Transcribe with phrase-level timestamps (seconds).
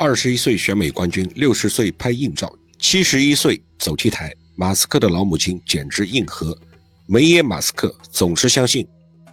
[0.00, 4.34] 二十一岁选美冠军，六十岁拍硬照，七十一岁走 T 台。
[4.56, 6.56] 马斯克的老母亲简直硬核。
[7.04, 8.88] 梅耶马斯克总是相信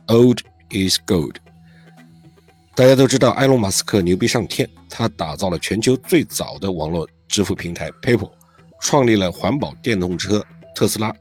[0.08, 0.40] ，old
[0.72, 1.36] is gold。
[2.76, 8.30] 大家都知道，埃隆马斯克牛逼上天，他打造了全球最早的网络支付平台 PayPal，
[8.82, 10.46] 创立了环保电动车
[10.76, 11.16] 特斯拉，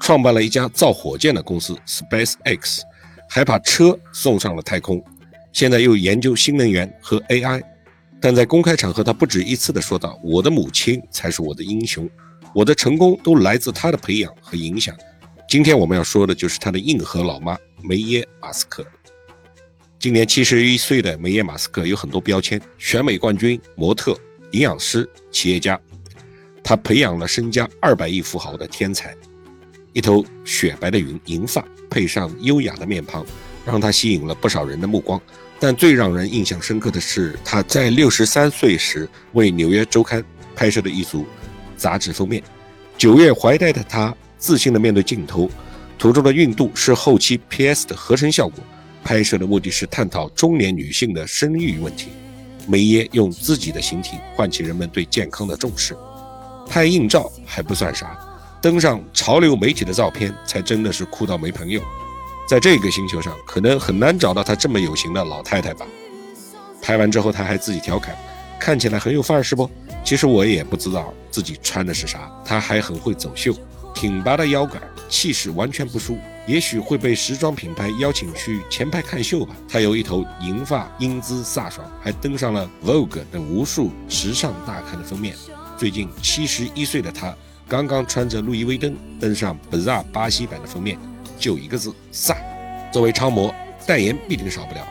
[0.00, 2.82] 创办了一家造火箭的公司 SpaceX，
[3.26, 5.02] 还把车送上了太空。
[5.50, 7.62] 现在又研究新能源和 AI。
[8.20, 12.08] 但在公开场合，他不止一次地说道：“我的母亲才是我的英雄，
[12.54, 14.96] 我的成功都来自她的培养和影响。”
[15.48, 18.84] 今天我们要说的就是他的硬核老妈梅耶马斯克。
[19.98, 24.18] 今年七十一岁的梅耶马斯克有很多标签：选美冠军、模特、
[24.50, 25.80] 营养师、企业家。
[26.64, 29.14] 他培养了身家二百亿富豪的天才，
[29.92, 33.24] 一头雪白的云银发配上优雅的面庞，
[33.64, 35.20] 让他吸引了不少人的目光。
[35.58, 40.20] 但最让人印象深刻的是，他在六十三岁时为《纽约周刊》
[40.54, 41.26] 拍摄的一组
[41.76, 42.42] 杂志封面。
[42.98, 45.50] 九月怀胎的他自信地面对镜头，
[45.98, 48.62] 图中的孕肚是后期 PS 的合成效果。
[49.02, 52.08] 拍摄的目的是探讨中年女性的生育问题。
[52.66, 55.96] 梅耶用自己的形体唤起人们对健康的重视。
[56.68, 58.18] 拍硬照还不算啥，
[58.60, 61.80] 登上潮流媒体的照片才真的是酷到没朋友。
[62.46, 65.84] 在这个星球上，可能很难找到她这么有型的老太太吧。
[66.80, 68.16] 拍完之后，她还自己调侃
[68.60, 69.68] ：“看起来很有范儿，是不？”
[70.04, 72.30] 其实我也不知道自己穿的是啥。
[72.44, 73.52] 她还很会走秀，
[73.92, 76.16] 挺拔的腰杆，气势完全不输。
[76.46, 79.52] 也许会被时装品牌邀请去前排看秀吧。
[79.68, 85.34] 她有一头银发，英姿飒爽，还登上了 Vogue 等无数时尚大刊的封面。
[85.76, 87.34] 最近七十一岁的她，
[87.66, 90.96] 刚刚穿着路易威登登上 BAZA 巴西版的封面。
[91.38, 92.36] 就一个字，飒。
[92.92, 93.54] 作为超模，
[93.86, 94.86] 代言必定少不了。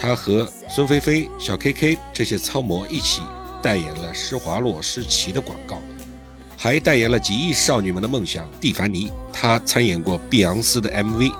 [0.00, 3.22] 她和孙菲菲、小 K K 这些超模一起
[3.62, 5.78] 代言了施华洛世奇的广告，
[6.56, 9.10] 还代言了几亿少女们的梦想蒂凡尼。
[9.32, 11.32] 她参演过碧昂斯的 MV，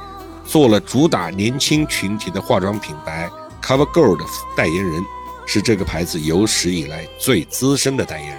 [0.47, 3.29] 做了主打年轻群体的化妆品牌
[3.63, 4.25] CoverGirl 的
[4.57, 5.03] 代言人，
[5.47, 8.39] 是这个牌子有史以来最资深的代言人。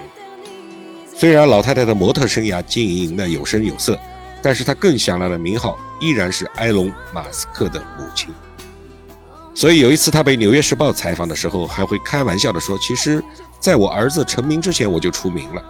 [1.14, 3.98] 虽然老太太的模特生涯经营的有声有色。
[4.42, 8.34] 但是她更响亮的名号依然是埃隆·马斯克的母亲。
[9.54, 13.22] 所以有一次他被《纽约时报》采访的时候，还会开玩笑地说：“其实，
[13.58, 15.64] 在我儿子成名之前，我就出名了。”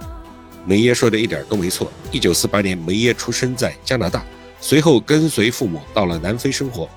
[0.67, 1.91] 梅耶说的一点都没错。
[2.11, 4.25] 一九四八年，梅耶出生在加拿大，
[4.61, 6.89] 随后跟随父母到了南非生活。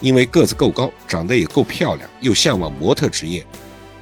[0.00, 3.42] 因为个子够高，长得也够漂亮，又向往模特职业，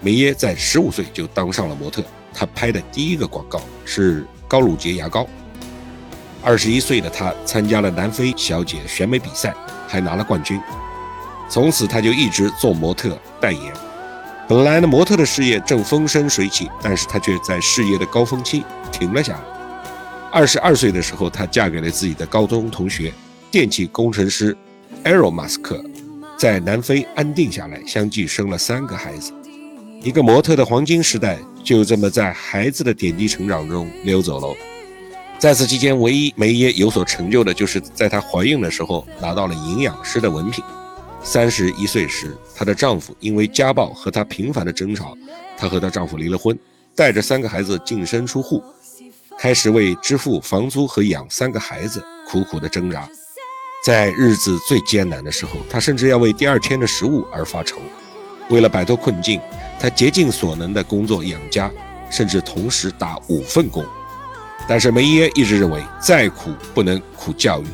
[0.00, 2.02] 梅耶在十五岁就当上了模特。
[2.34, 5.28] 他拍的第一个广告是高露洁牙膏。
[6.43, 9.54] 二十一岁的她参加了南非小姐选美比赛，
[9.87, 10.60] 还拿了冠军。
[11.49, 13.72] 从此，她就一直做模特代言。
[14.49, 19.41] 本来呢，模特的事业正风生水起，但是她却在事业的高峰期停了下来。
[20.31, 23.12] 二十二岁的时候，她嫁给了自己的高中同学，
[23.50, 24.56] 电气工程师
[25.05, 25.82] 埃隆·马斯克，
[26.38, 29.32] 在南非安定下来，相继生了三个孩子。
[30.03, 34.56] 一个模特的黄金时代就这么在孩子的点滴成长中溜走了。
[35.38, 40.65] 在此期间，唯一梅耶有所成就的，就是在她怀孕的时候拿到了营养师的文凭。
[41.22, 45.16] 三十一岁时，她的丈夫因为家暴和她频繁的争吵，
[45.56, 46.59] 她和她丈夫离了婚，
[46.97, 48.60] 带着三个孩子净身出户，
[49.38, 53.09] 开始为支付房租和养三个孩子苦苦的挣扎。
[53.84, 57.78] 在日子最艰难的时候，她甚至要为第二天的食物而发愁。
[58.50, 59.41] 为了摆脱困境，
[59.78, 61.70] 她竭尽所能的工作养家，
[62.10, 63.84] 甚至同时打五份工。
[64.69, 67.67] 但是梅耶一直认为，再苦不能苦教育。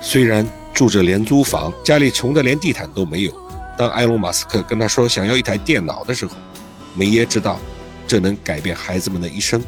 [0.00, 3.32] 虽然住着廉租房，家里穷得连地毯都没有。
[3.76, 6.36] 当埃隆·马斯克跟他说想要一台电脑的时候，
[6.94, 7.58] 梅耶知道
[8.06, 9.60] 这能改变孩子们的一生。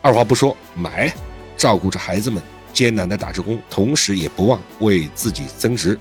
[0.00, 1.12] 二话不说，买，
[1.56, 2.40] 照顾着孩子们，
[2.72, 5.98] 艰难地打着工，同时也不忘为自己增值。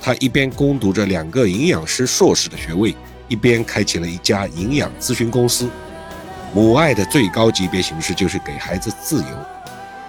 [0.00, 2.94] 他一边攻读着两个营养师硕士的学位，
[3.26, 5.70] 一边开启了一家营养咨询公司。
[6.54, 9.28] 母爱的最高级别形式就是给孩子自由。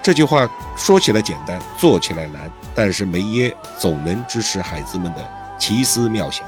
[0.03, 0.47] 这句话
[0.77, 2.51] 说起来简单，做起来难。
[2.75, 5.27] 但是梅耶总能支持孩子们的
[5.57, 6.45] 奇思妙想。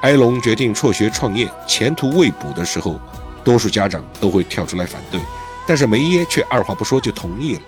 [0.00, 2.98] 埃隆决定辍学创业，前途未卜的时候，
[3.44, 5.20] 多数家长都会跳出来反对，
[5.64, 7.60] 但是梅耶却二话不说就同意了。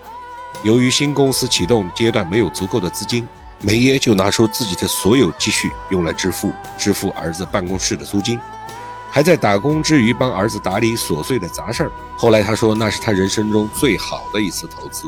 [0.63, 3.25] 由于新公司启动阶段没有足够的资金，
[3.61, 8.37] 梅耶就拿出自己的所有积蓄用来支付支付儿子办公室的租金。
[9.15, 11.91] 还在打工之余帮儿子打理琐碎的杂事儿。
[12.17, 15.07] 后来他说，那是他人生中最好的一次投资。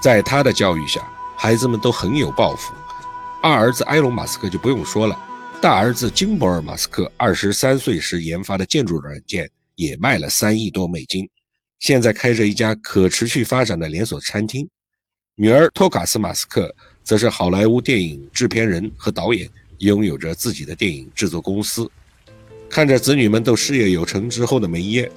[0.00, 2.74] 在他的教育下，孩子们都很有抱负。
[3.40, 5.16] 二儿子埃隆·马斯克就不用说了，
[5.62, 11.30] 大儿子金伯尔·马斯克二十三岁时研发的建筑软件也卖了三亿多美金，
[11.78, 14.68] 现在开着一家可持续发展的连锁餐厅。
[15.36, 16.74] 女儿托卡斯·马斯克
[17.04, 19.48] 则是好莱坞电影制片人和导演，
[19.78, 21.88] 拥有着自己的电影制作公司。
[22.70, 25.10] 看着子女们都事业有成之后的梅耶，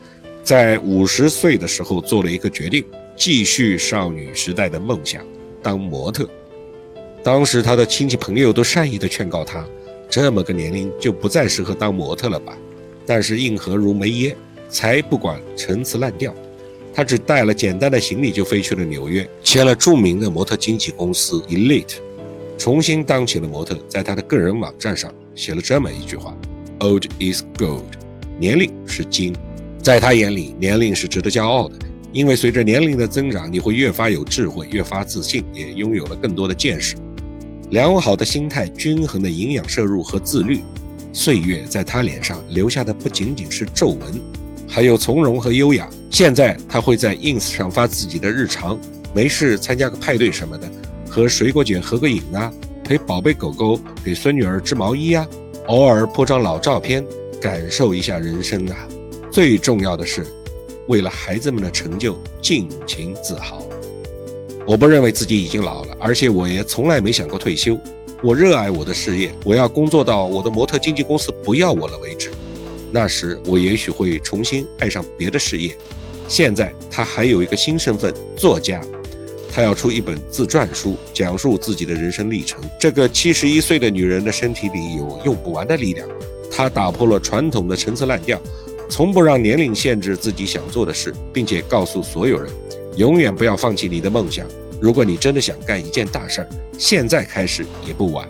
[0.44, 2.84] 在五十岁的时候做了一个决定，
[3.16, 5.24] 继续少女时代的梦想，
[5.62, 6.28] 当模特。
[7.24, 9.64] 当时他的亲戚朋友都善意的劝告他，
[10.10, 12.58] 这么个年龄就不再适合当模特了吧。
[13.06, 14.36] 但是硬核如梅耶
[14.68, 16.34] 才不管陈词滥调，
[16.92, 21.98] 他只带了简单的行李就飞去了纽约，签了著名的模特经纪公司 Elite，
[22.58, 23.78] 重新当起了模特。
[23.88, 26.36] 在他的个人网站上写了这么一句话
[26.84, 27.86] ：“Old is gold，
[28.38, 29.34] 年龄是金。”
[29.82, 31.76] 在他眼里，年龄是值得骄傲的。
[32.12, 36.98] 因为随着年龄的增长，你会越发有智慧，越发自信，也拥有了更多的见识。
[37.70, 40.60] 良好的心态、均衡的营养摄入和自律，
[41.14, 44.22] 岁月在他脸上留下的不仅仅是皱纹，
[44.68, 45.90] 还有从容和优雅。
[46.12, 48.78] 现在他会在 ins 上发自己的日常，
[49.16, 50.70] 没事参加个派对什么的，
[51.10, 52.52] 和水果卷合个影啊，
[52.84, 55.26] 陪宝贝狗狗给孙女儿织毛衣啊，
[55.68, 57.06] 偶尔拍张老照片，
[57.40, 58.88] 感受一下人生啊。
[59.32, 60.26] 最重要的是，
[60.88, 63.66] 为了孩子们的成就尽情自豪。
[64.68, 67.80] 我不认为自己已经老了，而且我也从来没想过退休。
[68.22, 72.30] 我热爱我的事业，我要工作到我的模特经纪公司不要我了为止。
[72.92, 75.76] 那时我也许会重新爱上别的事业。
[76.28, 78.82] 现在他还有一个新身份——作家，
[79.56, 82.60] 他要出一本自传书，讲述自己的人生历程。
[82.80, 86.08] 这个七十一岁的女人的身体里有用不完的力量。
[86.50, 88.42] 她打破了传统的陈词滥调，
[88.90, 92.52] 从不让年龄限制自己想做的事，并且告诉所有人。
[92.98, 94.44] 永远不要放弃你的梦想。
[94.82, 98.28] 如果你真的想干一件大事儿，现在开始也不晚。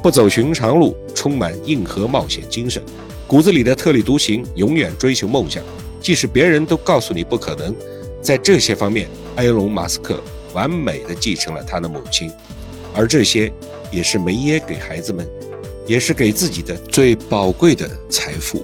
[0.00, 2.80] 不走寻常路，充满硬核冒险精神，
[3.26, 5.60] 骨子里的特立独行，永远追求梦想。
[6.00, 7.74] 即使别人都告诉你不可能，
[8.22, 9.08] 在这些方面，
[9.40, 10.22] 埃隆·马斯克
[10.52, 12.30] 完美的继承了他的母亲，
[12.94, 13.50] 而这些
[13.90, 15.26] 也是梅耶给孩子们，
[15.86, 18.62] 也是给自己的最宝贵的财富。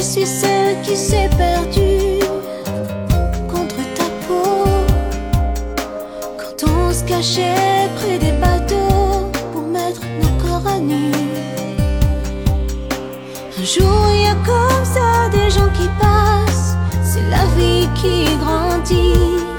[0.00, 2.24] Je suis celle qui s'est perdue
[3.52, 4.64] contre ta peau.
[6.38, 11.12] Quand on se cachait près des bateaux pour mettre nos corps à nu.
[13.58, 16.76] Un jour, il y a comme ça des gens qui passent.
[17.02, 19.49] C'est la vie qui grandit.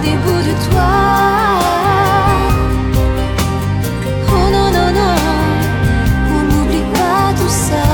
[0.00, 0.92] Des bouts de toi.
[4.28, 5.18] Oh non, non, non,
[6.34, 7.86] on n'oublie pas tout ça.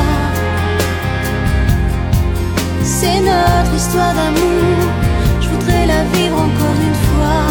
[2.83, 4.79] C'est notre histoire d'amour,
[5.41, 7.45] je voudrais la vivre encore une fois.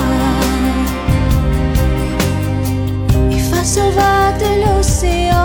[3.32, 5.41] Et face aux vagues de l'océan,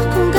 [0.00, 0.29] parcours.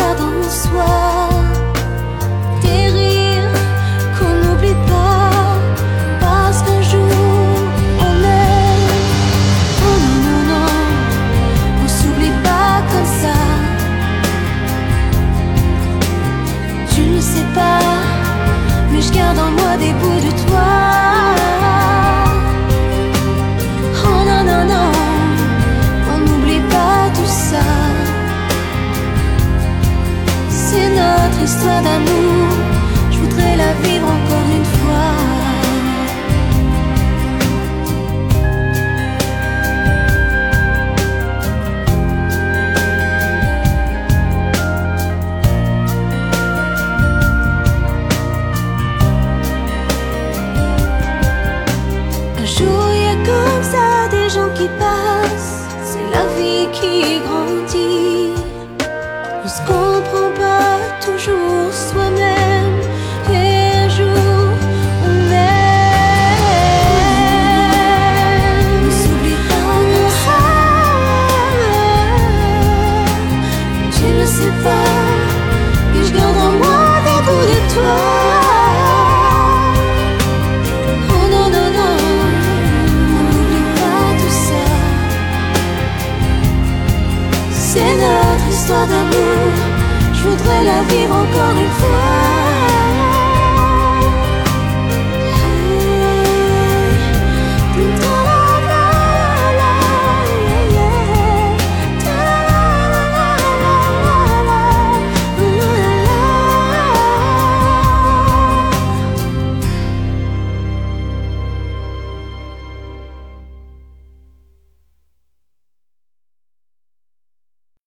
[31.42, 32.50] triste d'amour,
[33.10, 34.11] je voudrais la vivre.
[77.74, 77.80] Oh
[81.34, 81.96] non non non,
[83.10, 84.66] nous vivons tout ça.
[87.52, 89.52] C'est notre histoire d'amour,
[90.14, 92.31] je voudrais la vivre encore une fois.